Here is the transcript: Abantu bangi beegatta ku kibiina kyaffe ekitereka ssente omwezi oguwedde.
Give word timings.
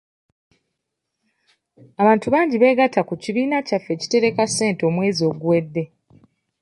Abantu 2.01 2.27
bangi 2.33 2.55
beegatta 2.61 3.01
ku 3.07 3.13
kibiina 3.23 3.57
kyaffe 3.67 3.89
ekitereka 3.95 4.43
ssente 4.49 4.81
omwezi 4.89 5.21
oguwedde. 5.29 5.83